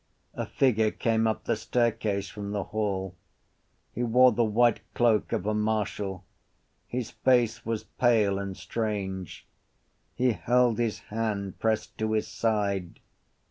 [0.33, 3.13] A figure came up the staircase from the hall.
[3.93, 6.25] He wore the white cloak of a marshal;
[6.87, 9.45] his face was pale and strange;
[10.15, 12.99] he held his hand pressed to his side.